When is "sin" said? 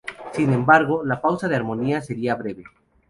0.33-0.51